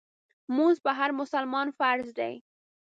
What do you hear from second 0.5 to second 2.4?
مونځ په هر مسلمان فرض دی